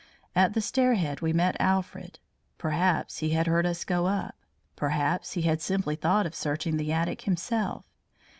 [0.35, 2.17] At the stair head we met Alfred.
[2.57, 4.33] Perhaps he had heard us go up,
[4.75, 7.85] perhaps he had simply thought of searching the attic himself.